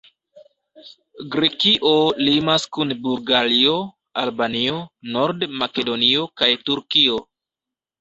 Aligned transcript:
Grekio 1.35 1.91
limas 2.23 2.65
kun 2.79 2.95
Bulgario, 3.05 3.77
Albanio, 4.25 4.83
Nord-Makedonio 5.15 6.29
kaj 6.43 6.53
Turkio. 6.69 7.25